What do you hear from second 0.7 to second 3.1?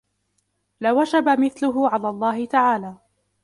لَوَجَبَ مِثْلُهُ عَلَى اللَّهِ تَعَالَى